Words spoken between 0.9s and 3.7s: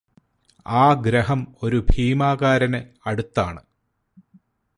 ഗ്രഹം ഒരു ഭീമകാരന് അടുത്താണ്